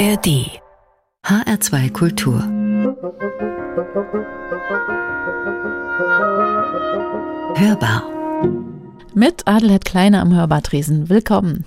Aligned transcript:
ARD 0.00 0.48
HR2 1.26 1.92
Kultur 1.92 2.40
Hörbar 7.54 8.02
Mit 9.12 9.46
Adelheid 9.46 9.84
Kleine 9.84 10.22
am 10.22 10.34
Hörbartresen. 10.34 11.10
Willkommen. 11.10 11.66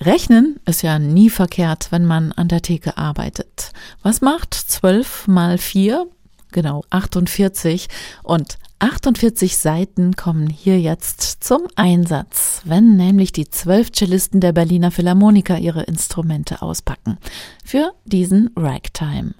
Rechnen 0.00 0.60
ist 0.66 0.82
ja 0.82 1.00
nie 1.00 1.30
verkehrt, 1.30 1.88
wenn 1.90 2.04
man 2.04 2.30
an 2.30 2.46
der 2.46 2.62
Theke 2.62 2.96
arbeitet. 2.96 3.72
Was 4.04 4.20
macht 4.20 4.54
12 4.54 5.26
mal 5.26 5.58
4? 5.58 6.06
Genau, 6.54 6.84
48. 6.90 7.88
Und 8.22 8.58
48 8.78 9.58
Seiten 9.58 10.14
kommen 10.14 10.48
hier 10.48 10.80
jetzt 10.80 11.42
zum 11.42 11.62
Einsatz, 11.74 12.62
wenn 12.64 12.94
nämlich 12.94 13.32
die 13.32 13.50
zwölf 13.50 13.90
Cellisten 13.90 14.40
der 14.40 14.52
Berliner 14.52 14.92
Philharmoniker 14.92 15.58
ihre 15.58 15.82
Instrumente 15.82 16.62
auspacken. 16.62 17.18
Für 17.64 17.92
diesen 18.04 18.50
Ragtime. 18.54 19.34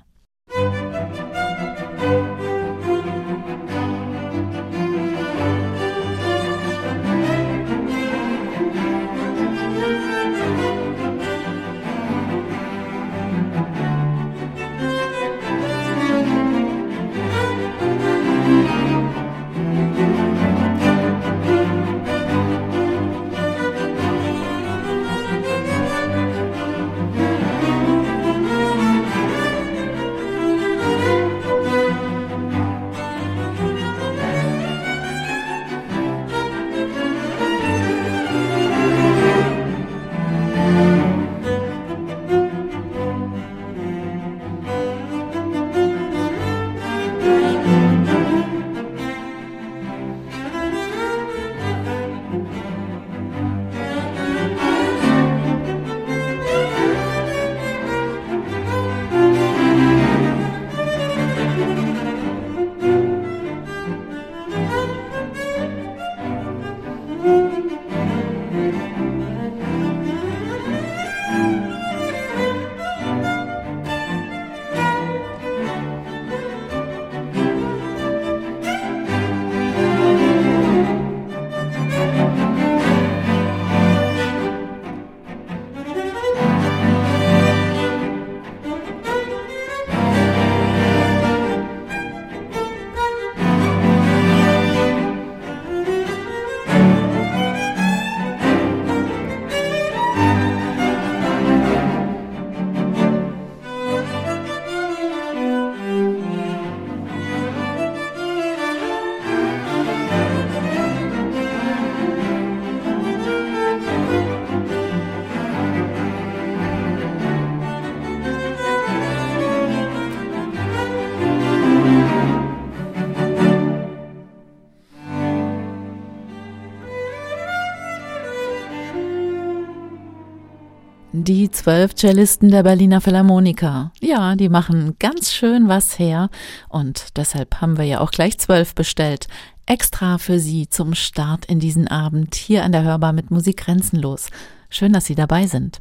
Zwölf 131.64 131.94
Cellisten 131.94 132.50
der 132.50 132.62
Berliner 132.62 133.00
Philharmoniker. 133.00 133.90
Ja, 134.02 134.36
die 134.36 134.50
machen 134.50 134.96
ganz 134.98 135.32
schön 135.32 135.66
was 135.66 135.98
her. 135.98 136.28
Und 136.68 137.16
deshalb 137.16 137.62
haben 137.62 137.78
wir 137.78 137.86
ja 137.86 138.00
auch 138.00 138.10
gleich 138.10 138.36
zwölf 138.36 138.74
bestellt. 138.74 139.28
Extra 139.64 140.18
für 140.18 140.38
Sie 140.38 140.68
zum 140.68 140.94
Start 140.94 141.46
in 141.46 141.60
diesen 141.60 141.88
Abend 141.88 142.34
hier 142.34 142.64
an 142.64 142.72
der 142.72 142.82
Hörbar 142.82 143.14
mit 143.14 143.30
Musik 143.30 143.64
grenzenlos. 143.64 144.28
Schön, 144.68 144.92
dass 144.92 145.06
Sie 145.06 145.14
dabei 145.14 145.46
sind. 145.46 145.78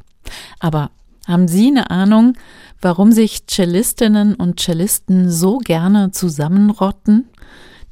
Aber 0.58 0.90
haben 1.28 1.48
Sie 1.48 1.66
eine 1.66 1.90
Ahnung, 1.90 2.32
warum 2.80 3.12
sich 3.12 3.46
Cellistinnen 3.46 4.36
und 4.36 4.58
Cellisten 4.58 5.30
so 5.30 5.58
gerne 5.58 6.12
zusammenrotten? 6.12 7.28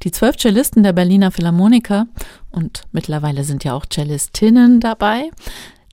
Die 0.01 0.09
zwölf 0.09 0.37
Cellisten 0.37 0.81
der 0.81 0.93
Berliner 0.93 1.29
Philharmoniker 1.29 2.07
und 2.49 2.81
mittlerweile 2.91 3.43
sind 3.43 3.63
ja 3.63 3.73
auch 3.73 3.85
Cellistinnen 3.85 4.79
dabei, 4.79 5.29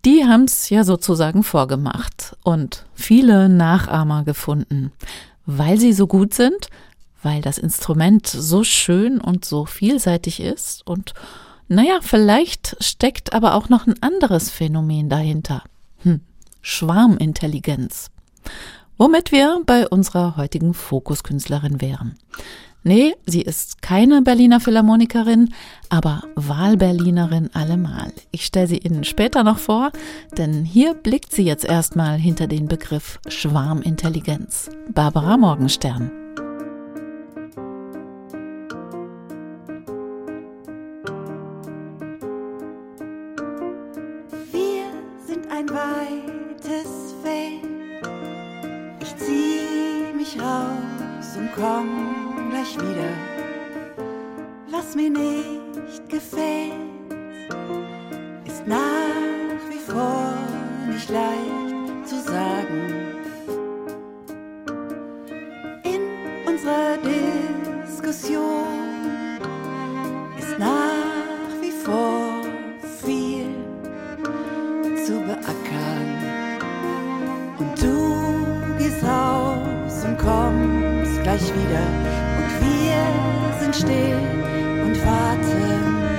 die 0.05 0.25
haben's 0.25 0.71
ja 0.71 0.85
sozusagen 0.85 1.43
vorgemacht 1.43 2.37
und 2.43 2.87
viele 2.95 3.49
Nachahmer 3.49 4.25
gefunden, 4.25 4.93
weil 5.47 5.79
sie 5.79 5.93
so 5.93 6.07
gut 6.07 6.35
sind, 6.35 6.69
weil 7.23 7.43
das 7.43 7.59
Instrument 7.59 8.27
so 8.27 8.65
schön 8.65 9.21
und 9.21 9.45
so 9.45 9.67
vielseitig 9.67 10.41
ist 10.41 10.87
und 10.87 11.15
naja, 11.69 12.01
vielleicht 12.03 12.77
steckt 12.83 13.33
aber 13.33 13.55
auch 13.55 13.69
noch 13.69 13.87
ein 13.87 14.03
anderes 14.03 14.51
Phänomen 14.51 15.09
dahinter. 15.09 15.63
Hm, 16.03 16.21
Schwarmintelligenz. 16.63 18.11
Womit 18.99 19.31
wir 19.31 19.63
bei 19.67 19.87
unserer 19.87 20.37
heutigen 20.37 20.75
Fokuskünstlerin 20.75 21.81
wären. 21.81 22.17
Nee, 22.83 23.15
sie 23.27 23.43
ist 23.43 23.83
keine 23.83 24.23
Berliner 24.23 24.59
Philharmonikerin, 24.59 25.53
aber 25.91 26.23
Wahlberlinerin 26.35 27.51
allemal. 27.53 28.13
Ich 28.31 28.47
stelle 28.47 28.69
sie 28.69 28.79
Ihnen 28.79 29.05
später 29.05 29.45
noch 29.45 29.59
vor, 29.59 29.93
denn 30.39 30.65
hier 30.65 30.95
blickt 30.95 31.31
sie 31.31 31.45
jetzt 31.45 31.67
erstmal 31.67 32.17
hinter 32.17 32.47
den 32.47 32.69
Begriff 32.69 33.21
Schwarmintelligenz. 33.29 34.71
Barbara 34.89 35.37
Morgenstern. 35.37 36.11
Wir 44.53 44.87
sind 45.27 45.51
ein 45.51 45.69
weites 45.69 47.15
Feld. 47.23 47.61
Ich 49.03 49.17
zieh 49.17 50.17
mich 50.17 50.41
raus 50.41 51.37
und 51.37 51.51
komm 51.55 52.30
gleich 52.61 52.77
wieder. 52.77 53.09
Was 54.71 54.95
mir 54.95 55.11
nicht 55.11 56.09
gefällt, 56.09 56.73
ist 58.47 58.67
nach 58.67 59.61
wie 59.71 59.79
vor 59.79 60.35
nicht 60.87 61.09
leicht 61.11 62.09
zu 62.09 62.21
sagen. 62.21 63.17
In 65.85 66.01
unserer 66.47 66.99
Diskussion 67.87 68.67
ist 70.39 70.59
nach 70.59 71.63
wie 71.63 71.73
vor 71.85 72.43
viel 73.05 73.47
zu 75.07 75.21
beackern. 75.21 76.11
Und 77.59 77.83
du 77.83 78.77
gehst 78.79 79.03
raus 79.03 80.05
und 80.05 80.19
kommst 80.19 81.23
gleich 81.23 81.53
wieder 81.55 82.30
wir 82.61 83.61
sind 83.61 83.75
still 83.75 84.19
und 84.83 85.05
warten. 85.05 86.10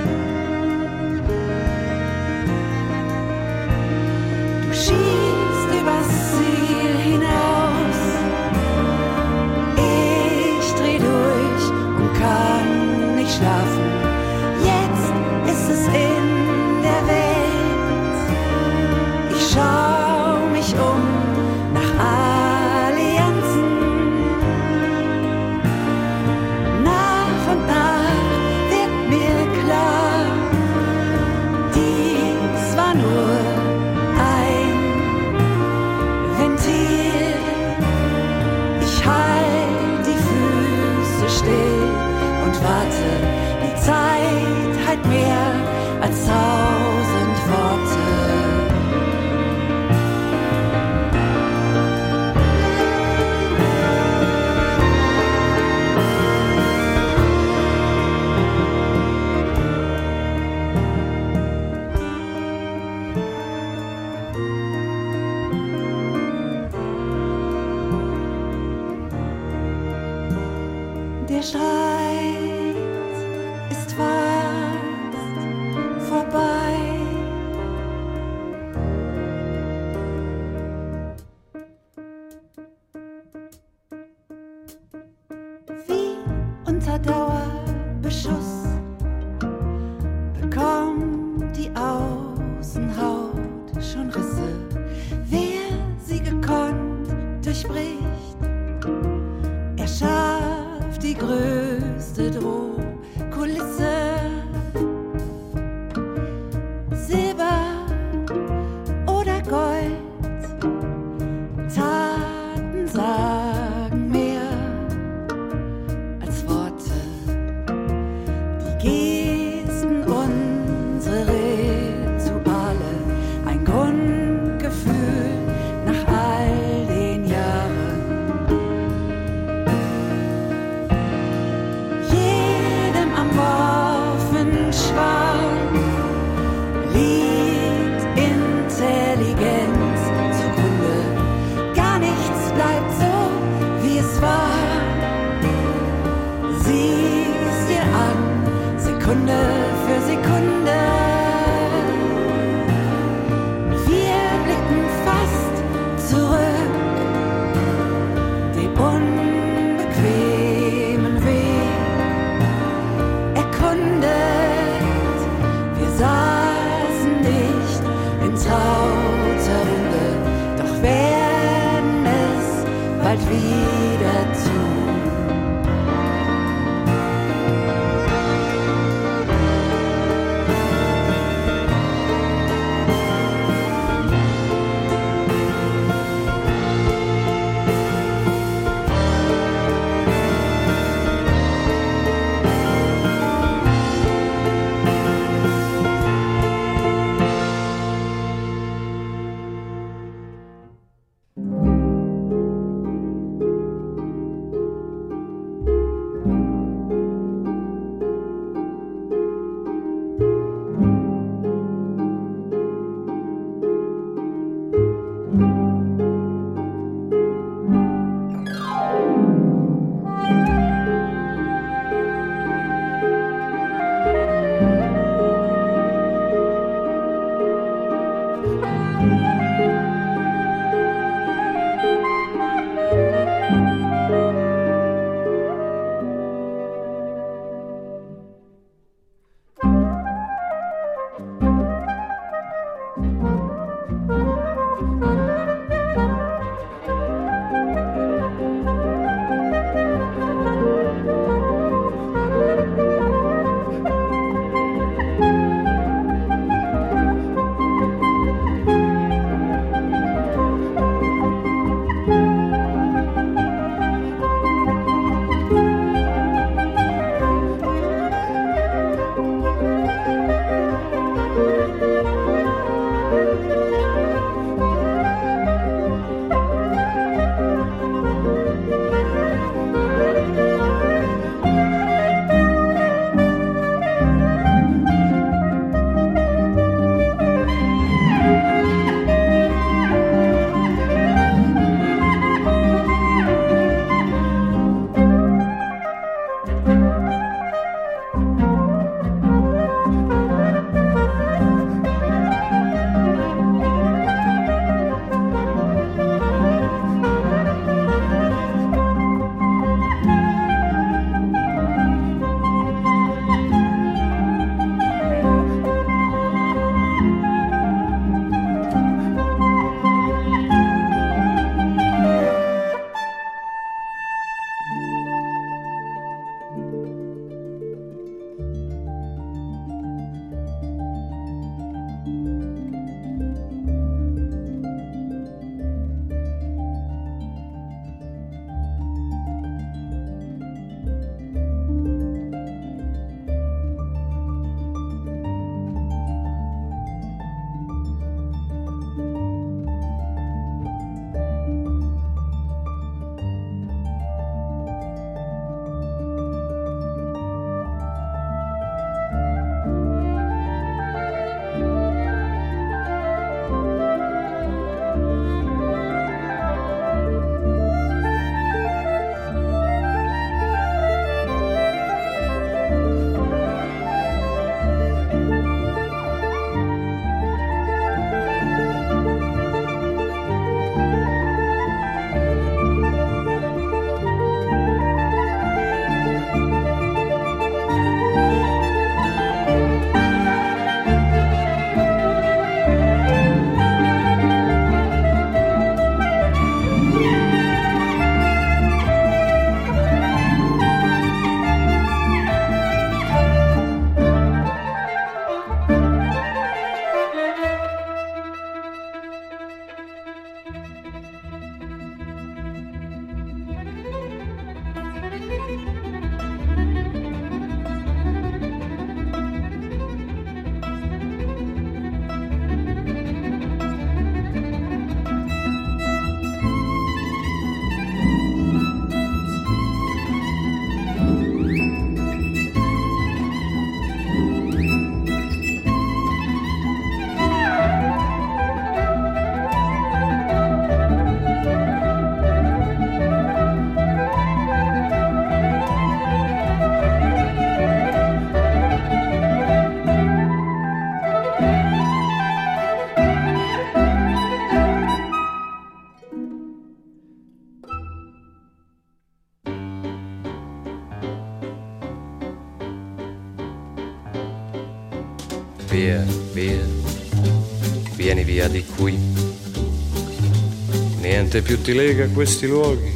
Niente 471.32 471.50
più 471.50 471.62
ti 471.62 471.72
lega 471.72 472.04
a 472.04 472.08
questi 472.08 472.46
luoghi, 472.46 472.92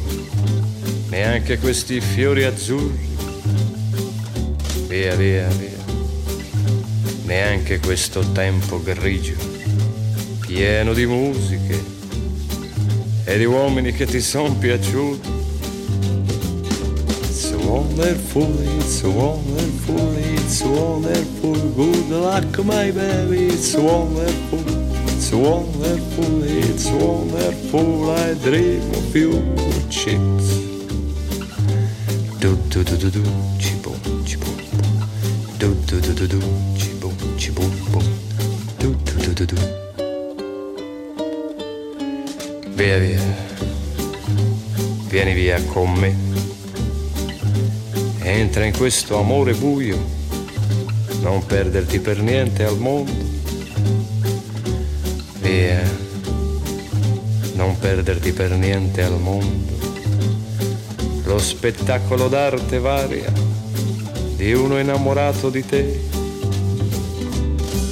neanche 1.09 1.57
questi 1.57 1.99
fiori 1.99 2.43
azzurri. 2.43 3.07
Via, 4.85 5.15
via, 5.15 5.47
via, 5.47 5.83
neanche 7.23 7.79
questo 7.79 8.19
tempo 8.33 8.79
grigio, 8.79 9.33
pieno 10.41 10.93
di 10.93 11.07
musiche 11.07 11.83
e 13.23 13.37
di 13.39 13.45
uomini 13.45 13.91
che 13.91 14.05
ti 14.05 14.21
son 14.21 14.59
piaciuti 14.59 15.37
wonderful, 17.67 18.47
it's 18.77 19.03
wonderful, 19.03 20.15
it's 20.15 20.61
wonderful. 20.61 21.55
Good 21.75 22.09
luck, 22.09 22.63
my 22.63 22.91
baby, 22.91 23.47
it's 23.47 23.75
wonderful, 23.75 24.76
it's 25.27 25.35
wonderful, 25.35 26.43
it's 26.43 26.89
wonderful. 26.89 28.11
I 28.11 28.33
dream 28.35 28.79
of 28.91 29.13
you, 29.13 29.33
chips. 29.89 30.47
Do 32.39 32.55
do 32.69 32.81
do 32.81 32.95
do 32.95 33.09
do, 33.11 33.23
chibum 33.59 33.99
chibum. 34.23 34.55
Do 35.59 35.75
do 35.85 35.99
do 35.99 36.13
do 36.13 36.27
do, 36.27 36.39
chibum 37.35 37.69
bum. 37.91 38.07
Do 38.79 38.95
do 39.03 39.33
do 39.33 39.33
do 39.33 39.45
do. 39.45 39.57
Via 42.77 42.97
via, 42.99 43.21
vieni 45.09 45.33
via 45.33 45.61
con 45.73 45.91
me 45.93 46.15
Entra 48.21 48.63
in 48.63 48.77
questo 48.77 49.17
amore 49.17 49.53
buio, 49.55 49.97
non 51.21 51.45
perderti 51.45 51.99
per 51.99 52.21
niente 52.21 52.63
al 52.63 52.77
mondo 52.77 53.26
e 55.47 55.83
non 57.55 57.77
perderti 57.79 58.33
per 58.33 58.51
niente 58.51 59.01
al 59.03 59.19
mondo 59.19 59.75
lo 61.23 61.39
spettacolo 61.39 62.27
d'arte 62.27 62.79
varia 62.79 63.31
di 64.35 64.53
uno 64.53 64.79
innamorato 64.79 65.49
di 65.49 65.65
te. 65.65 65.99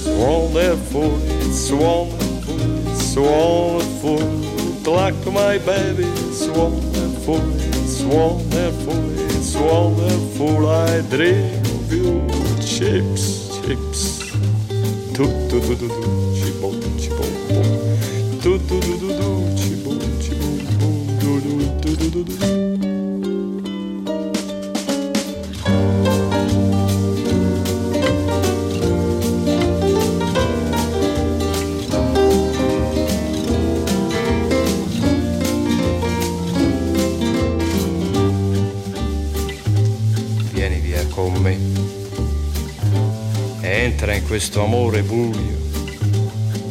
Suona 0.02 0.26
wonderful 0.26 1.20
suona 1.52 2.12
fuori, 2.40 2.96
suona 2.96 3.84
fuori, 4.00 4.48
like 4.86 5.30
my 5.32 5.60
baby, 5.60 6.08
suona 6.32 6.76
wonderful 7.26 7.42
suona 7.88 8.72
fuori, 8.84 9.42
suona 9.42 10.08
fuori, 10.36 11.00
I 11.00 11.08
dream 11.08 11.62
of 11.66 11.92
you, 11.92 12.26
chips, 12.60 13.60
chips, 13.62 14.32
tutto, 15.12 15.60
tutto, 15.60 15.76
tutto, 15.76 16.34
cibo. 16.36 16.75
Vieni 22.16 22.30
via 40.80 41.06
con 41.08 41.34
me, 41.42 41.58
entra 43.60 44.16
in 44.16 44.26
questo 44.26 44.64
amore 44.64 45.02
buio, 45.02 45.34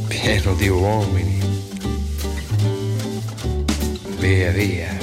pieno 0.09 0.55
di 0.55 0.69
uomini. 0.69 1.33
Via, 4.19 4.51
via 4.53 4.94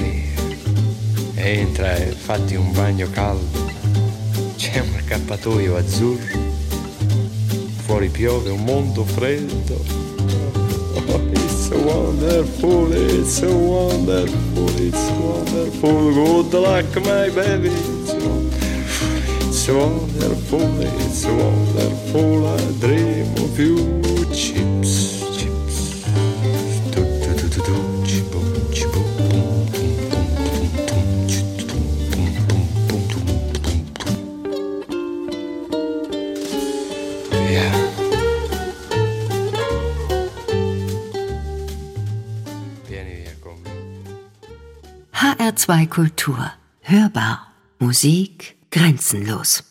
Entra 1.52 1.98
e 1.98 2.12
fatti 2.12 2.56
un 2.56 2.72
bagno 2.72 3.10
caldo. 3.10 3.70
C'è 4.56 4.80
un 4.80 4.94
accappatoio 4.96 5.76
azzurro. 5.76 6.40
Fuori 7.84 8.08
piove 8.08 8.52
un 8.52 8.64
mondo 8.64 9.04
freddo. 9.04 9.84
Oh, 10.96 11.20
it's 11.34 11.68
so 11.68 11.78
wonderful, 11.78 12.94
it's 12.94 13.38
so 13.38 13.54
wonderful, 13.54 14.70
it's 14.78 15.10
wonderful. 15.20 16.14
Good 16.14 16.54
luck, 16.54 16.96
my 17.02 17.30
baby. 17.30 17.74
It's 19.50 19.68
wonderful, 19.68 20.82
it's 20.84 21.26
wonderful, 21.26 22.48
I 22.48 22.62
dream 22.80 23.34
of 23.36 23.60
you. 23.60 24.21
HR2 45.72 45.88
Kultur. 45.88 46.52
Hörbar. 46.82 47.48
Musik 47.80 48.58
grenzenlos. 48.72 49.71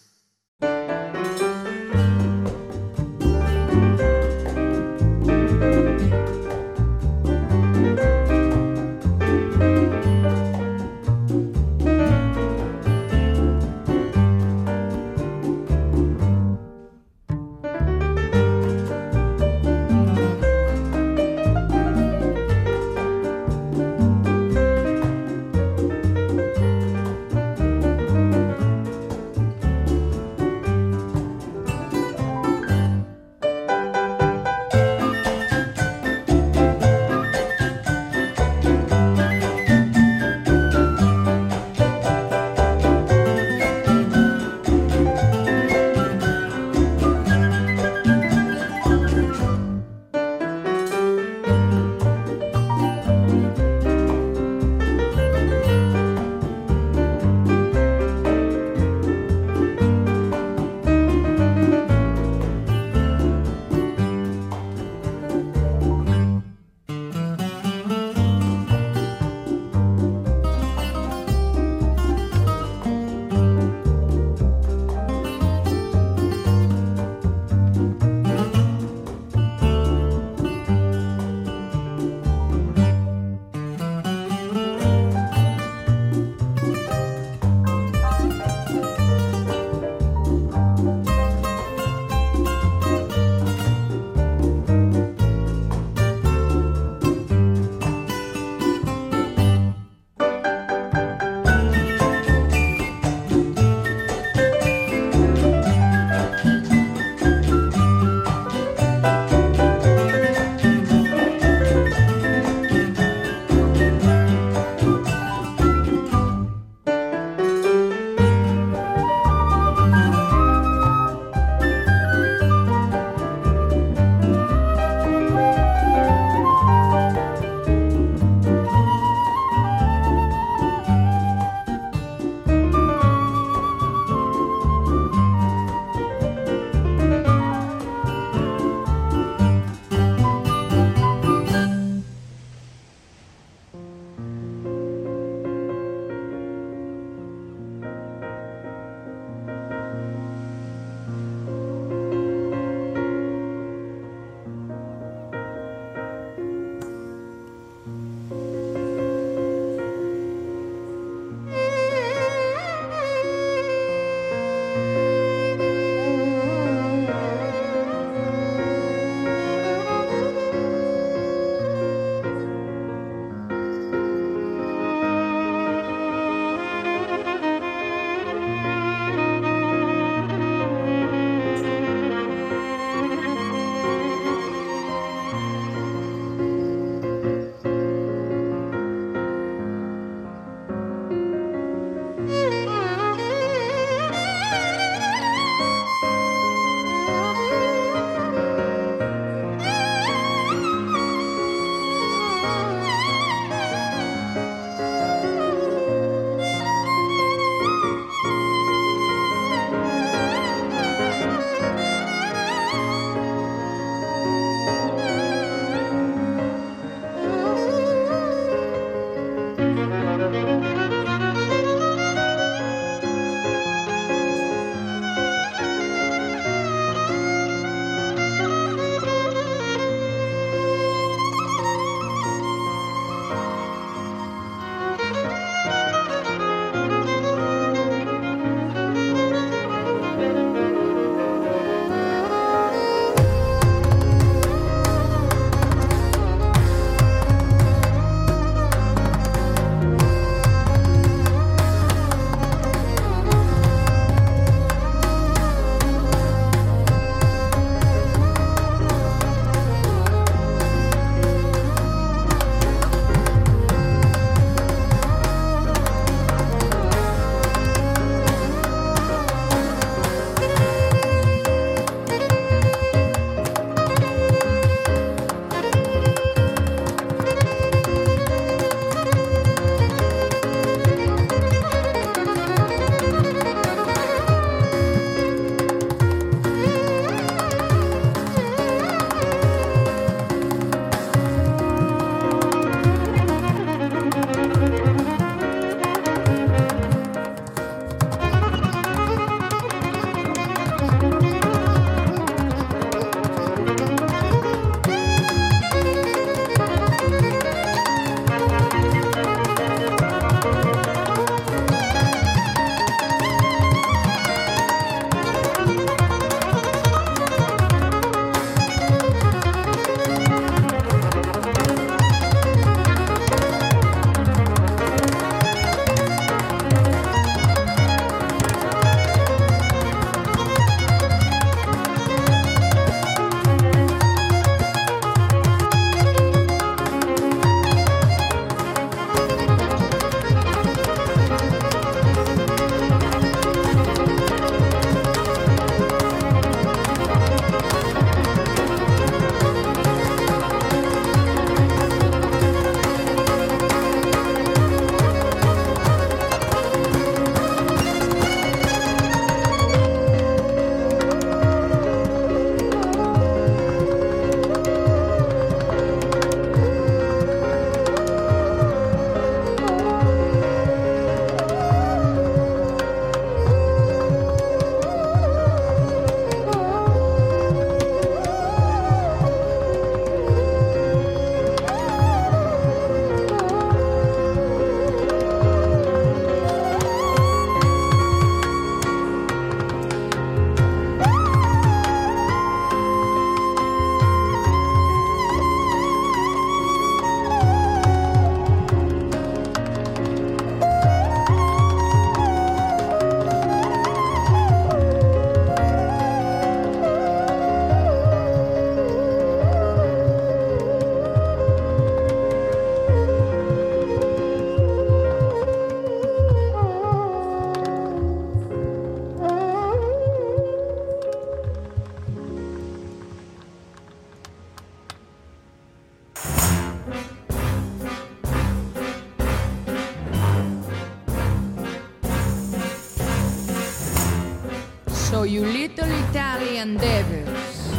You 435.40 435.46
little 435.46 435.90
Italian 436.10 436.76
devils, 436.76 437.72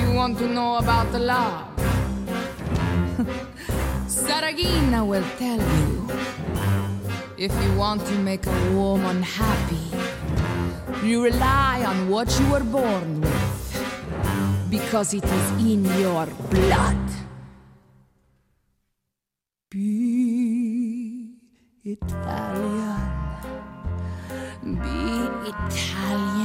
you 0.00 0.12
want 0.12 0.36
to 0.38 0.48
know 0.48 0.78
about 0.78 1.10
the 1.12 1.18
love? 1.18 1.68
Saragina 4.08 5.06
will 5.06 5.28
tell 5.38 5.58
you 5.58 6.08
if 7.36 7.52
you 7.62 7.76
want 7.76 8.04
to 8.06 8.14
make 8.18 8.44
a 8.46 8.72
woman 8.72 9.22
happy, 9.22 9.86
you 11.06 11.22
rely 11.22 11.84
on 11.86 12.08
what 12.08 12.28
you 12.40 12.50
were 12.50 12.64
born 12.64 13.20
with 13.20 14.68
because 14.68 15.14
it 15.14 15.24
is 15.24 15.50
in 15.64 15.84
your 16.00 16.26
blood. 16.50 16.98
Be 19.70 21.36
Italian. 21.84 23.18
Be 24.64 25.28
Italian. 25.48 26.37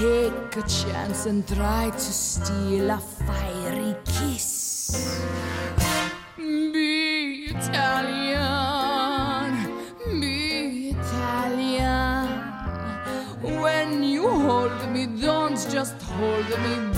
Take 0.00 0.56
a 0.56 0.62
chance 0.66 1.26
and 1.26 1.46
try 1.46 1.90
to 1.90 1.98
steal 2.00 2.90
a 2.90 2.96
fiery 2.96 3.94
kiss. 4.06 5.20
Be 6.38 7.50
Italian. 7.50 8.48
Be 10.18 10.96
Italian. 10.96 12.28
When 13.42 14.02
you 14.02 14.26
hold 14.26 14.72
me, 14.90 15.04
don't 15.04 15.58
just 15.70 16.00
hold 16.00 16.48
me, 16.48 16.89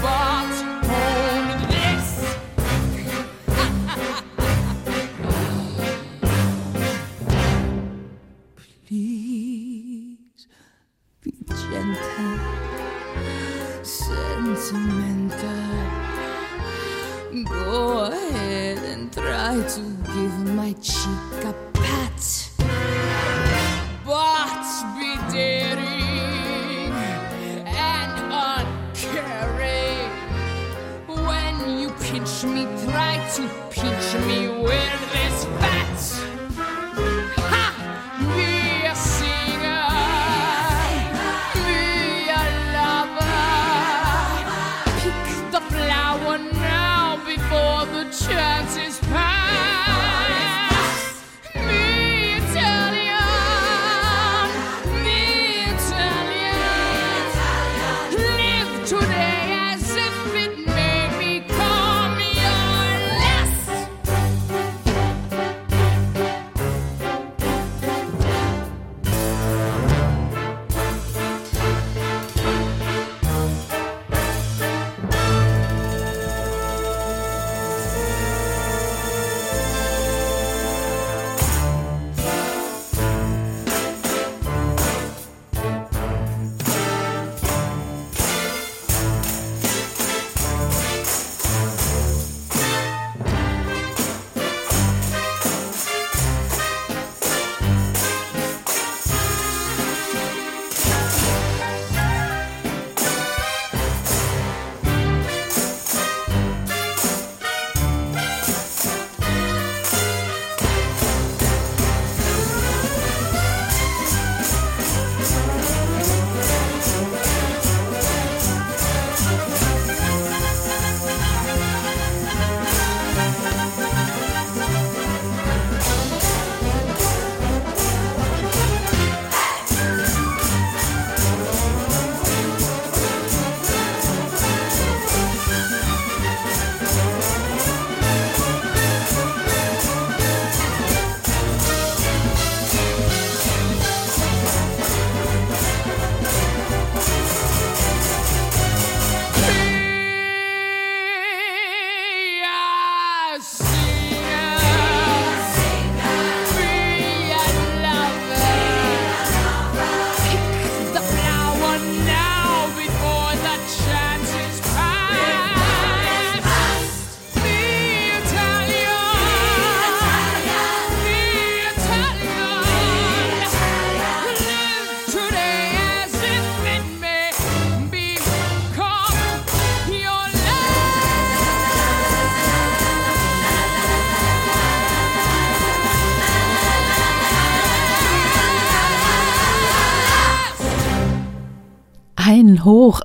cheek 20.82 21.21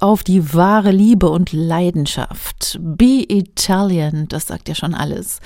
Auf 0.01 0.23
die 0.23 0.53
wahre 0.53 0.91
Liebe 0.91 1.29
und 1.29 1.53
Leidenschaft. 1.53 2.77
Be 2.81 3.25
Italian, 3.27 4.27
das 4.27 4.47
sagt 4.47 4.69
ja 4.69 4.75
schon 4.75 4.93
alles. 4.93 5.39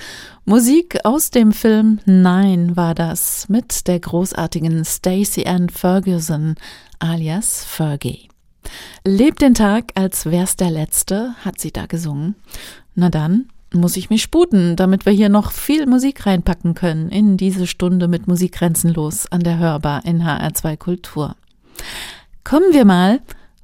Musik 0.44 0.98
aus 1.04 1.30
dem 1.30 1.52
Film 1.52 2.00
Nein 2.04 2.76
war 2.76 2.94
das 2.94 3.48
mit 3.48 3.86
der 3.86 4.00
großartigen 4.00 4.84
Stacey 4.84 5.46
Ann 5.46 5.68
Ferguson 5.68 6.56
alias 6.98 7.64
Fergie. 7.64 8.28
Lebt 9.04 9.42
den 9.42 9.54
Tag, 9.54 9.92
als 9.94 10.26
wär's 10.26 10.56
der 10.56 10.70
letzte, 10.70 11.34
hat 11.44 11.58
sie 11.58 11.72
da 11.72 11.86
gesungen. 11.86 12.34
Na 12.94 13.08
dann 13.08 13.46
muss 13.72 13.96
ich 13.96 14.10
mich 14.10 14.22
sputen, 14.22 14.76
damit 14.76 15.06
wir 15.06 15.12
hier 15.12 15.30
noch 15.30 15.50
viel 15.50 15.86
Musik 15.86 16.26
reinpacken 16.26 16.74
können 16.74 17.08
in 17.08 17.36
diese 17.36 17.66
Stunde 17.66 18.06
mit 18.06 18.28
Musik 18.28 18.52
grenzenlos 18.52 19.26
an 19.32 19.40
der 19.40 19.58
Hörbar 19.58 20.04
in 20.04 20.22
HR2 20.22 20.76
Kultur. 20.76 21.36
Kommen 22.44 22.72
wir 22.72 22.84
mal 22.84 23.20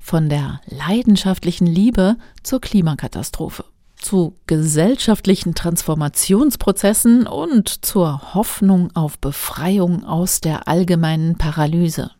von 0.08 0.30
der 0.30 0.62
leidenschaftlichen 0.64 1.66
Liebe 1.66 2.16
zur 2.42 2.62
Klimakatastrophe, 2.62 3.66
zu 3.96 4.36
gesellschaftlichen 4.46 5.54
Transformationsprozessen 5.54 7.26
und 7.26 7.84
zur 7.84 8.32
Hoffnung 8.32 8.90
auf 8.96 9.18
Befreiung 9.18 10.04
aus 10.04 10.40
der 10.40 10.66
allgemeinen 10.66 11.36
Paralyse. 11.36 12.10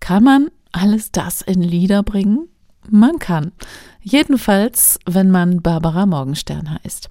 Kann 0.00 0.24
man 0.24 0.48
alles 0.72 1.12
das 1.12 1.42
in 1.42 1.60
Lieder 1.60 2.02
bringen? 2.02 2.48
Man 2.88 3.18
kann. 3.18 3.52
Jedenfalls, 4.00 4.98
wenn 5.04 5.30
man 5.30 5.60
Barbara 5.60 6.06
Morgenstern 6.06 6.78
heißt. 6.82 7.10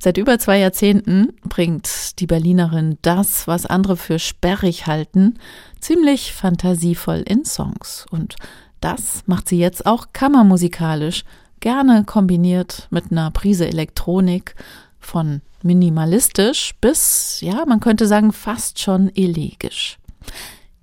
Seit 0.00 0.18
über 0.18 0.40
zwei 0.40 0.58
Jahrzehnten 0.58 1.32
bringt 1.44 2.18
die 2.18 2.26
Berlinerin 2.26 2.98
das, 3.02 3.46
was 3.46 3.66
andere 3.66 3.96
für 3.96 4.18
sperrig 4.18 4.88
halten, 4.88 5.38
ziemlich 5.80 6.32
fantasievoll 6.32 7.22
in 7.24 7.44
Songs. 7.44 8.04
Und 8.10 8.36
das 8.80 9.22
macht 9.26 9.48
sie 9.48 9.58
jetzt 9.58 9.86
auch 9.86 10.08
kammermusikalisch, 10.12 11.24
gerne 11.60 12.04
kombiniert 12.04 12.86
mit 12.90 13.10
einer 13.10 13.30
Prise 13.30 13.66
Elektronik, 13.66 14.54
von 15.00 15.40
minimalistisch 15.62 16.74
bis, 16.80 17.40
ja, 17.40 17.64
man 17.66 17.80
könnte 17.80 18.06
sagen, 18.06 18.32
fast 18.32 18.78
schon 18.78 19.14
elegisch. 19.14 19.98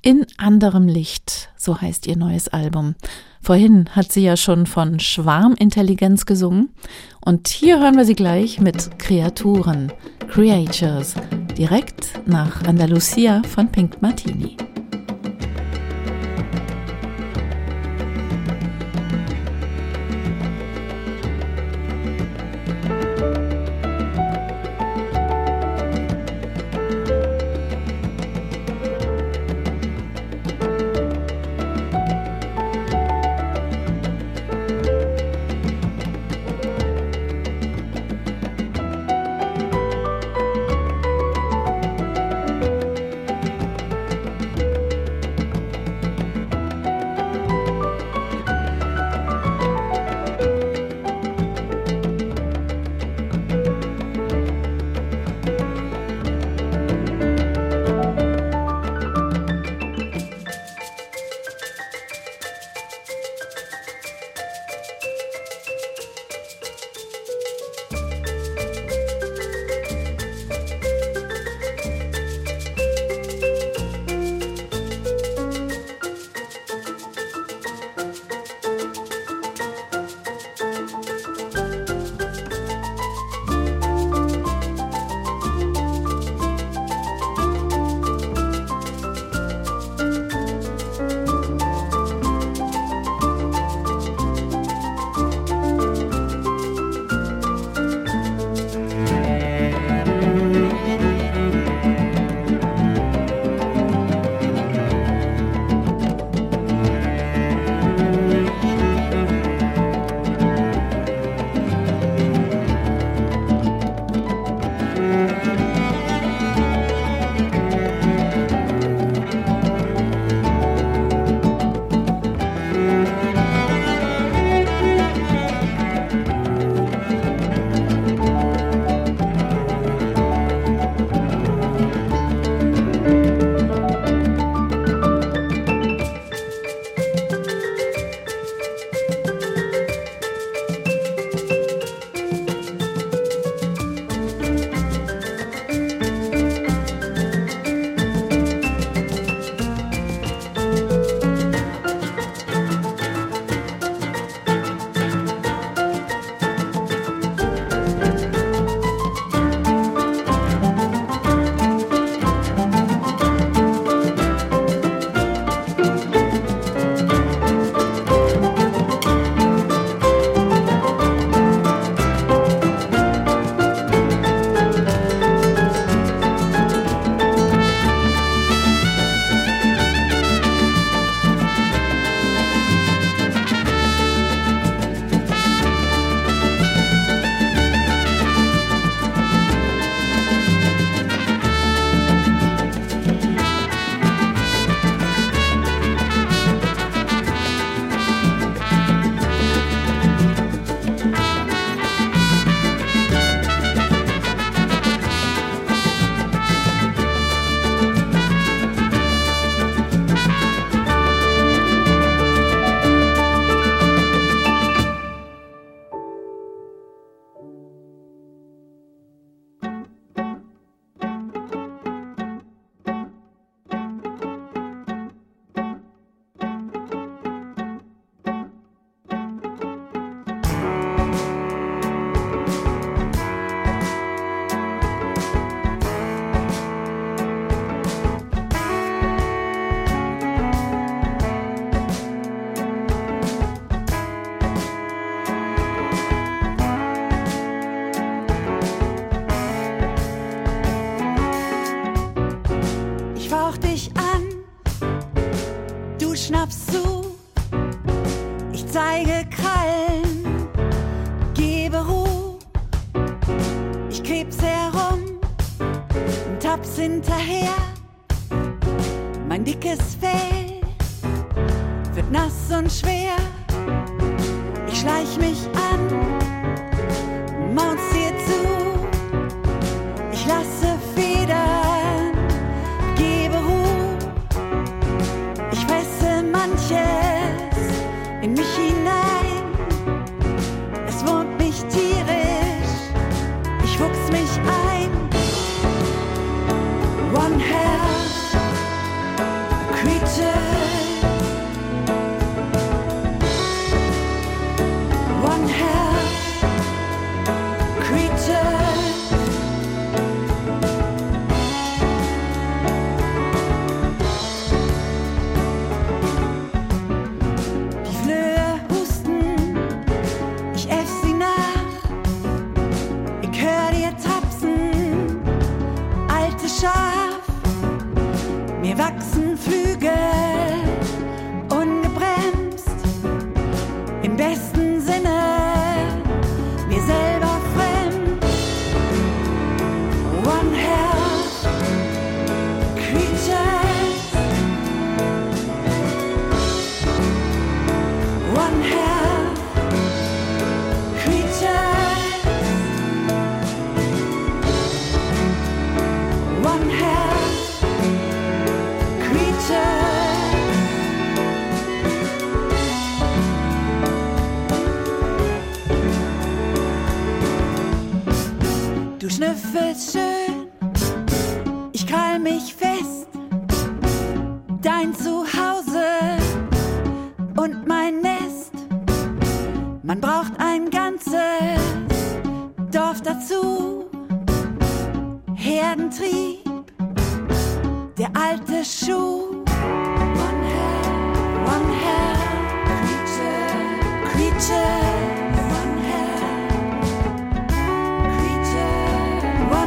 In 0.01 0.25
anderem 0.37 0.87
Licht, 0.87 1.49
so 1.57 1.81
heißt 1.81 2.05
ihr 2.07 2.15
neues 2.15 2.47
Album. 2.47 2.95
Vorhin 3.41 3.89
hat 3.95 4.11
sie 4.11 4.23
ja 4.23 4.37
schon 4.37 4.65
von 4.65 4.99
Schwarmintelligenz 4.99 6.25
gesungen 6.25 6.69
und 7.21 7.47
hier 7.47 7.79
hören 7.79 7.97
wir 7.97 8.05
sie 8.05 8.15
gleich 8.15 8.59
mit 8.59 8.99
Kreaturen, 8.99 9.91
Creatures, 10.27 11.15
direkt 11.57 12.27
nach 12.27 12.63
Andalusia 12.65 13.41
von 13.43 13.71
Pink 13.71 14.01
Martini. 14.01 14.57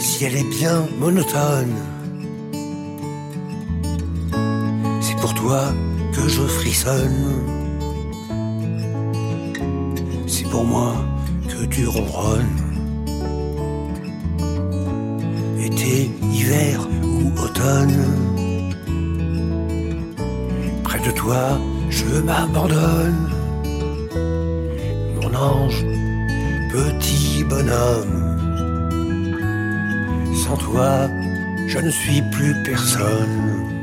si 0.06 0.24
elle 0.26 0.38
est 0.38 0.50
bien 0.60 0.88
monotone. 1.00 1.76
C'est 5.02 5.18
pour 5.20 5.34
toi 5.34 5.64
que 6.14 6.28
je 6.30 6.44
frissonne. 6.44 7.26
C'est 10.28 10.48
pour 10.50 10.64
moi 10.64 10.94
que 11.50 11.66
tu 11.66 11.88
ronronnes. 11.88 12.62
été, 15.60 16.12
hiver 16.32 16.80
ou 17.04 17.42
automne. 17.42 18.06
Près 20.84 21.00
de 21.00 21.12
toi, 21.12 21.60
je 21.90 22.20
m'abandonne. 22.28 23.30
Mon 25.16 25.34
ange, 25.36 25.84
petit 26.72 27.44
bonhomme. 27.44 28.35
Sans 30.46 30.58
toi, 30.58 31.10
je 31.66 31.80
ne 31.80 31.90
suis 31.90 32.22
plus 32.22 32.54
personne. 32.62 33.75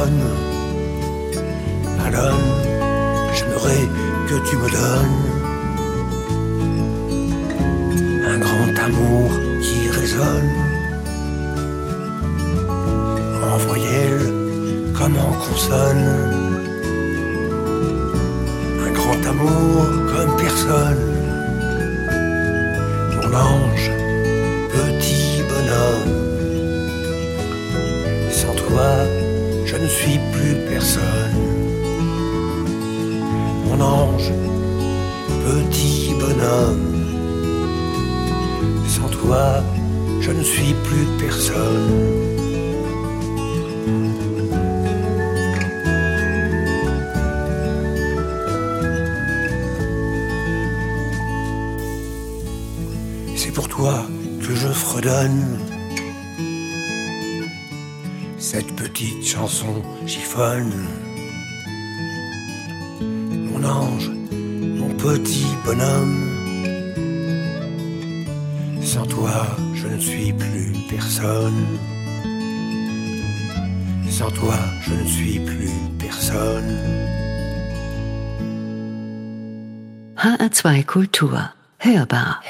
Couronne. 0.00 0.22
Malone, 1.98 2.34
j'aimerais 3.34 3.88
que 4.28 4.48
tu 4.48 4.56
me 4.56 4.68
donnes 4.70 5.22
un 8.26 8.38
grand 8.38 8.84
amour 8.84 9.30
qui 9.62 9.88
résonne 9.90 10.50
en 13.42 13.56
voyelle 13.68 14.32
comme 14.96 15.16
en 15.16 15.32
consonne 15.32 16.06
un 18.86 18.92
grand 18.92 19.26
amour 19.28 19.79
C'est 53.36 53.52
pour 53.52 53.68
toi 53.68 54.06
que 54.40 54.54
je 54.54 54.68
fredonne 54.68 55.58
cette 58.38 58.74
petite 58.76 59.22
chanson 59.26 59.82
chiffonne. 60.06 60.72
Mon 63.00 63.62
ange, 63.64 64.10
mon 64.30 64.88
petit 64.94 65.46
bonhomme. 65.66 66.28
Sans 68.82 69.04
toi, 69.04 69.44
ne 70.00 70.04
suis 70.04 70.32
plus 70.32 70.72
personne. 70.88 71.66
Sans 74.08 74.30
toi, 74.30 74.54
je 74.82 74.94
ne 74.94 75.06
suis 75.06 75.38
plus 75.40 75.70
personne. 75.98 76.78
HR2 80.16 80.84
Kultur. 80.84 81.38
Hörbar. 81.84 82.42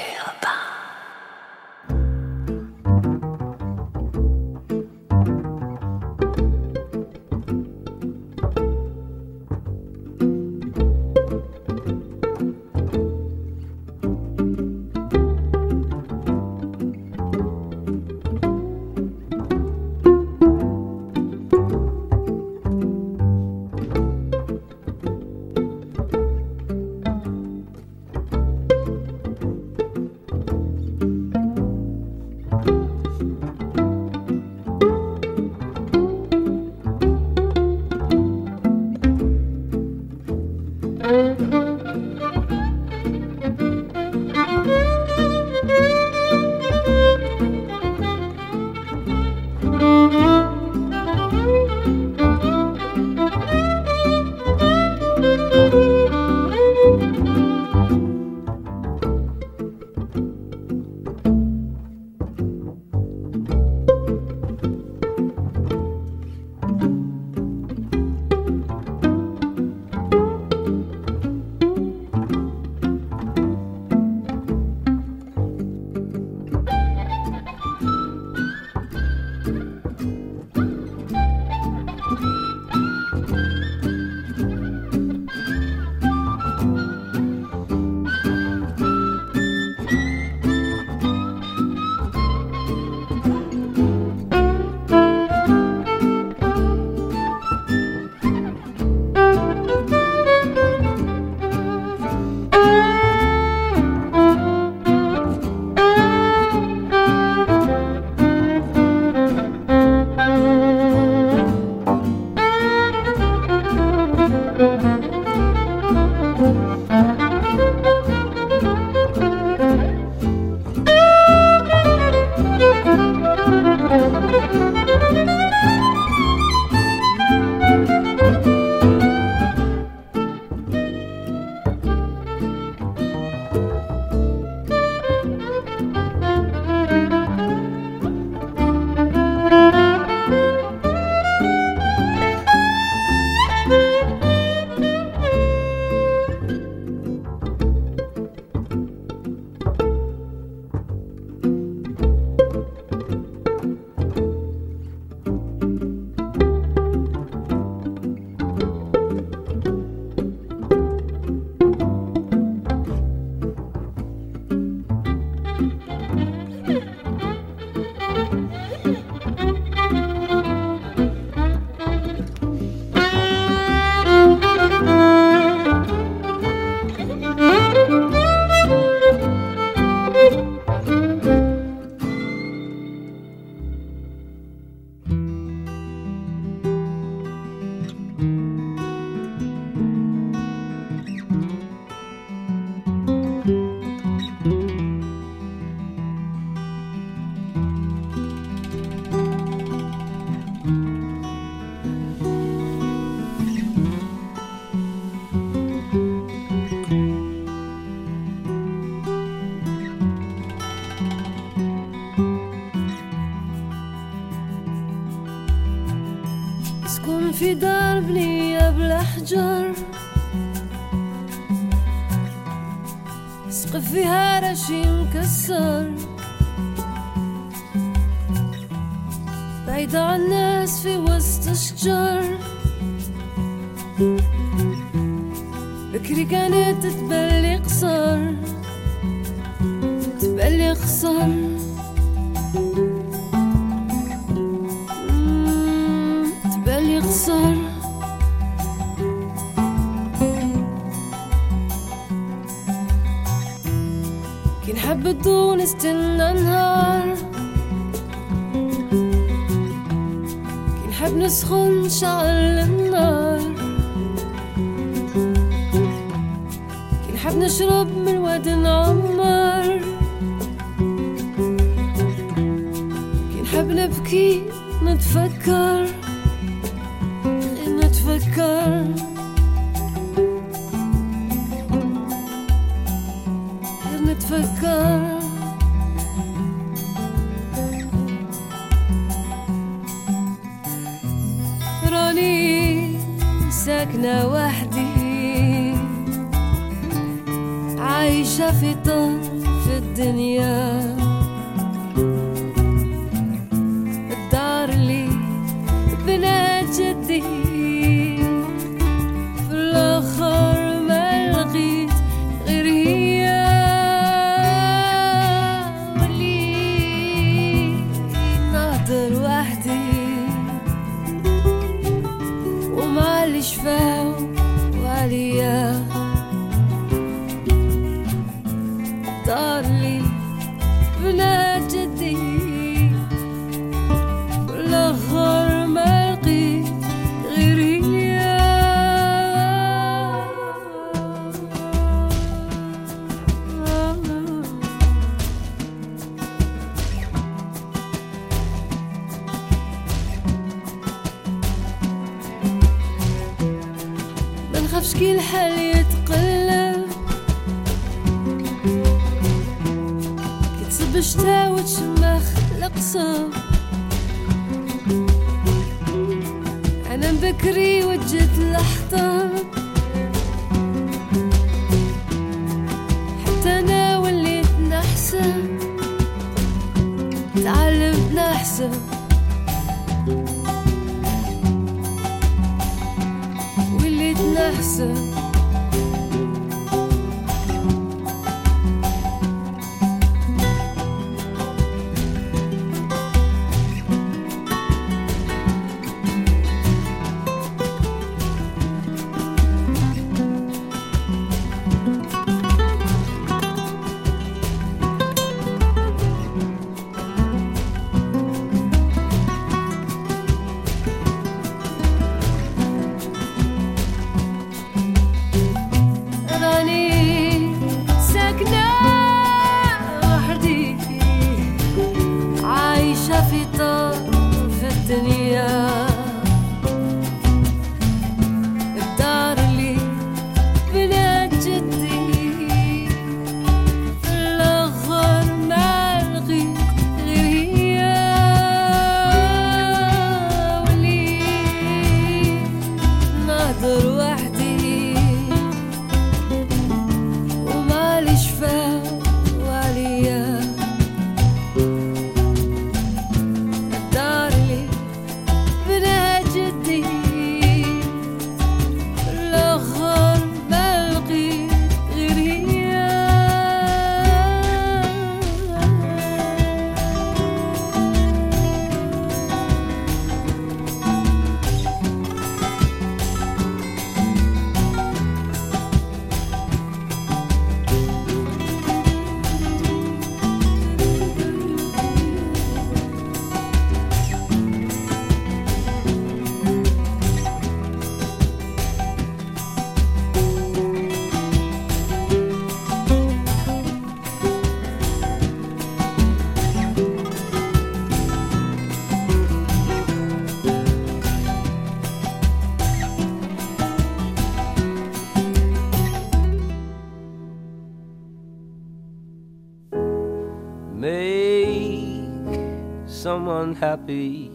Someone 513.01 513.55
happy 513.55 514.31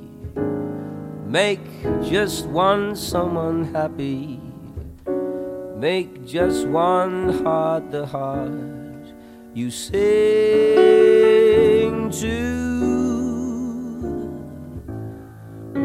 Make 1.26 1.66
just 2.04 2.46
one 2.46 2.94
someone 2.94 3.74
happy. 3.74 4.40
Make 5.76 6.24
just 6.24 6.68
one 6.68 7.42
heart 7.42 7.90
the 7.90 8.06
heart 8.06 9.12
you 9.52 9.72
sing 9.72 9.98
to. 12.12 12.46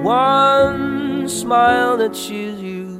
One 0.03 1.27
smile 1.27 1.97
that 1.97 2.13
cheers 2.13 2.61
you. 2.61 2.97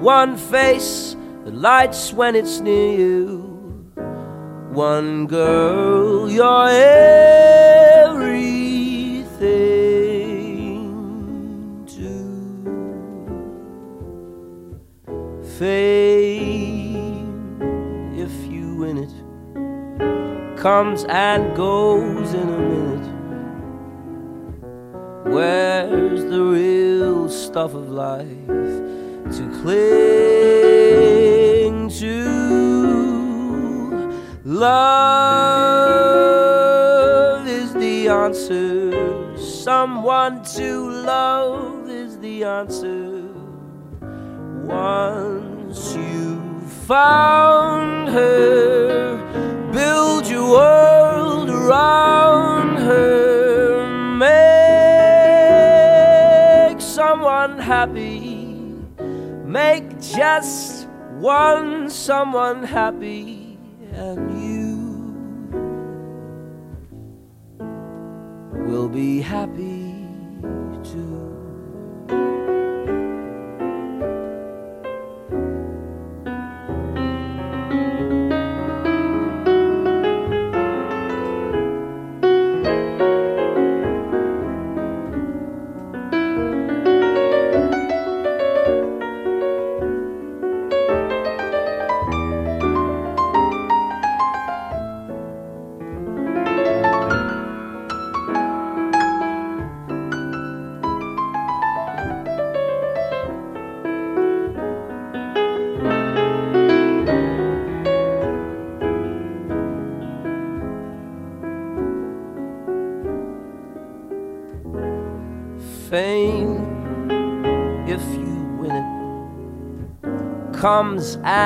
One 0.00 0.36
face 0.36 1.14
that 1.44 1.54
lights 1.54 2.12
when 2.12 2.34
it's 2.34 2.58
near 2.58 2.98
you. 2.98 3.38
One 4.72 5.28
girl, 5.28 6.28
you're 6.28 6.68
everything 6.68 7.67
fame. 15.58 17.18
If 18.16 18.32
you 18.46 18.76
win 18.76 18.98
it, 18.98 19.12
comes 20.56 21.04
and 21.08 21.56
goes 21.56 22.32
in 22.32 22.48
a 22.48 22.58
minute. 22.58 23.08
Where's 25.34 26.24
the 26.26 26.42
real 26.42 27.28
stuff 27.28 27.74
of 27.74 27.90
life 27.90 28.46
to 29.36 29.48
cling 29.60 29.88
to? 31.90 32.24
Love 34.44 35.08
is 37.48 37.72
the 37.74 38.08
answer. 38.08 39.36
Someone 39.36 40.44
to 40.56 40.88
love 40.88 41.90
is 41.90 42.18
the 42.18 42.44
answer. 42.44 43.18
Once 45.78 45.94
you 45.94 46.60
found 46.88 48.08
her, 48.08 49.16
build 49.72 50.26
your 50.26 50.50
world 50.50 51.48
around 51.48 52.78
her. 52.78 53.86
Make 56.66 56.80
someone 56.80 57.60
happy. 57.60 58.56
Make 59.46 60.00
just 60.00 60.88
one 61.20 61.88
someone 61.90 62.64
happy 62.64 63.56
and 63.92 64.32
you 64.42 64.74
will 68.66 68.88
be 68.88 69.20
happy 69.20 69.77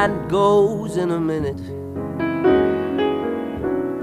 and 0.03 0.29
goes 0.29 0.97
in 0.97 1.13
a 1.13 1.21
minute. 1.21 1.63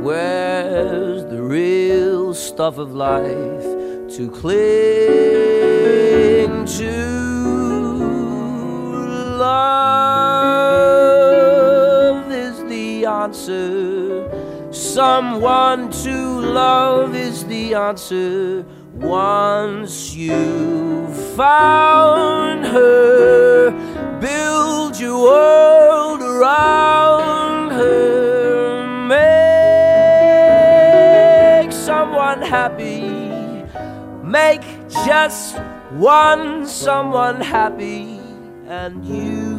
Where's 0.02 1.26
the 1.26 1.42
real 1.42 2.34
stuff 2.34 2.78
of 2.78 2.94
life 2.94 3.66
to 4.16 4.32
cling 4.32 4.56
to? 6.78 6.96
Love 9.46 10.72
is 12.32 12.64
the 12.74 13.06
answer. 13.06 14.72
Someone 14.72 15.92
to 16.06 16.16
love 16.62 17.14
is 17.14 17.44
the 17.48 17.74
answer. 17.74 18.66
Once 18.94 20.16
you 20.16 21.08
found 21.36 22.66
her, 22.68 23.09
just 35.10 35.58
one 35.98 36.68
someone 36.68 37.42
happy, 37.42 38.20
and 38.68 39.04
you 39.04 39.58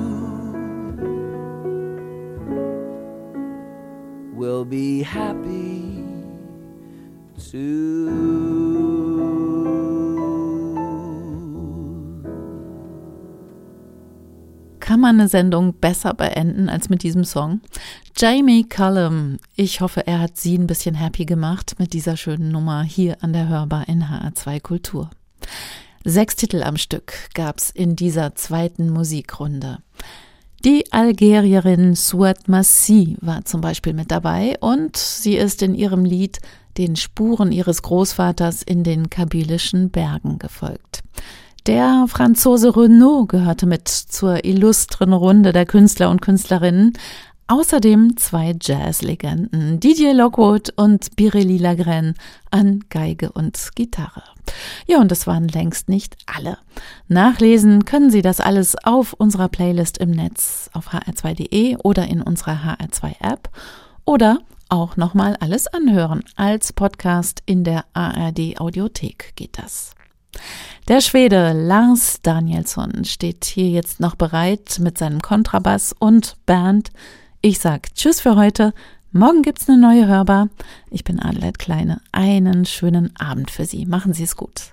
will 4.33 4.65
be 4.65 5.03
happy 5.03 6.05
too. 7.51 8.07
Kann 14.79 15.01
man 15.01 15.19
eine 15.19 15.29
Sendung 15.29 15.75
besser 15.75 16.15
beenden 16.15 16.69
als 16.69 16.89
mit 16.91 17.03
diesem 17.03 17.25
Song? 17.25 17.61
Jamie 18.17 18.69
Cullum, 18.69 19.39
ich 19.57 19.81
hoffe, 19.81 20.07
er 20.07 20.21
hat 20.21 20.37
Sie 20.37 20.57
ein 20.57 20.69
bisschen 20.69 20.95
happy 20.95 21.25
gemacht 21.25 21.75
mit 21.79 21.93
dieser 21.93 22.17
schönen 22.17 22.53
Nummer 22.53 22.85
hier 22.85 23.17
an 23.21 23.33
der 23.33 23.49
Hörbar 23.49 23.89
in 23.89 24.05
HR2 24.05 24.61
Kultur. 24.61 25.11
Sechs 26.05 26.37
Titel 26.37 26.63
am 26.63 26.77
Stück 26.77 27.13
gab's 27.35 27.71
in 27.71 27.97
dieser 27.97 28.35
zweiten 28.35 28.91
Musikrunde. 28.91 29.79
Die 30.65 30.93
Algerierin 30.93 31.95
Suat 31.95 32.49
Massi 32.49 33.17
war 33.21 33.45
zum 33.45 33.61
Beispiel 33.61 33.95
mit 33.95 34.11
dabei 34.11 34.57
und 34.61 34.97
sie 34.97 35.37
ist 35.37 35.63
in 35.63 35.75
ihrem 35.75 36.05
Lied 36.05 36.39
den 36.77 36.97
Spuren 36.97 37.53
ihres 37.53 37.83
Großvaters 37.83 38.63
in 38.63 38.85
den 38.85 39.11
kabylischen 39.11 39.91
Bergen 39.91 40.39
gefolgt. 40.39 41.03
Der 41.67 42.07
Franzose 42.09 42.75
Renaud 42.75 43.29
gehörte 43.29 43.67
mit 43.67 43.89
zur 43.89 44.45
illustren 44.45 45.13
Runde 45.13 45.53
der 45.53 45.67
Künstler 45.67 46.11
und 46.11 46.23
Künstlerinnen. 46.23 46.95
Außerdem 47.51 48.17
zwei 48.17 48.55
Jazzlegenden, 48.63 49.81
Didier 49.81 50.15
Lockwood 50.15 50.73
und 50.77 51.17
Birelli 51.17 51.59
Lagren 51.59 52.15
an 52.53 52.85
Geige 52.91 53.33
und 53.33 53.71
Gitarre. 53.75 54.23
Ja, 54.87 55.01
und 55.01 55.11
das 55.11 55.27
waren 55.27 55.49
längst 55.49 55.89
nicht 55.89 56.17
alle. 56.33 56.59
Nachlesen 57.09 57.85
können 57.85 58.09
Sie 58.13 58.23
das 58.23 58.39
alles 58.39 58.77
auf 58.85 59.15
unserer 59.15 59.49
Playlist 59.49 59.99
im 59.99 60.13
Netz 60.13 60.71
auf 60.75 60.95
hr2.de 60.95 61.79
oder 61.79 62.07
in 62.07 62.23
unserer 62.23 62.77
HR2-App 62.79 63.51
oder 64.05 64.39
auch 64.69 64.97
nochmal 64.97 65.35
alles 65.41 65.67
anhören. 65.67 66.23
Als 66.37 66.73
Podcast 66.73 67.43
in 67.47 67.65
der 67.65 67.85
ARD 67.95 68.61
Audiothek 68.61 69.33
geht 69.35 69.59
das. 69.59 69.91
Der 70.87 71.01
Schwede 71.01 71.53
Lars 71.53 72.21
Danielsson 72.23 73.05
steht 73.05 73.45
hier 73.45 73.71
jetzt 73.71 73.99
noch 73.99 74.15
bereit 74.15 74.79
mit 74.79 74.99
seinem 74.99 75.21
Kontrabass 75.21 75.93
und 75.99 76.37
Band. 76.47 76.93
Ich 77.43 77.59
sag 77.59 77.95
Tschüss 77.95 78.21
für 78.21 78.37
heute. 78.37 78.75
Morgen 79.13 79.41
gibt's 79.41 79.67
eine 79.67 79.79
neue 79.79 80.07
Hörbar. 80.07 80.51
Ich 80.91 81.05
bin 81.05 81.19
Adelheid 81.19 81.59
Kleine. 81.59 82.03
Einen 82.13 82.67
schönen 82.67 83.17
Abend 83.17 83.51
für 83.51 83.65
Sie. 83.65 83.87
Machen 83.87 84.13
Sie 84.13 84.25
es 84.25 84.37
gut. 84.37 84.73